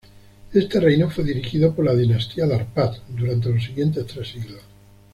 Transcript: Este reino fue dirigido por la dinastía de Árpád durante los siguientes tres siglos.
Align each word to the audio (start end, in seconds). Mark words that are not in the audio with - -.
Este 0.51 0.79
reino 0.79 1.11
fue 1.11 1.23
dirigido 1.23 1.75
por 1.75 1.85
la 1.85 1.93
dinastía 1.93 2.47
de 2.47 2.55
Árpád 2.55 2.97
durante 3.09 3.49
los 3.51 3.63
siguientes 3.63 4.07
tres 4.07 4.29
siglos. 4.29 4.61